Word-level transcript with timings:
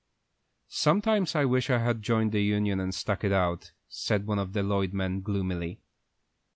"Sometimes 0.69 1.35
I 1.35 1.45
wish 1.45 1.69
I 1.69 1.77
had 1.77 2.01
joined 2.01 2.31
the 2.31 2.41
union 2.41 2.79
and 2.79 2.91
stuck 2.91 3.23
it 3.23 3.31
out," 3.31 3.71
said 3.87 4.25
one 4.25 4.39
of 4.39 4.53
the 4.53 4.63
Lloyd 4.63 4.93
men, 4.93 5.21
gloomily. 5.21 5.79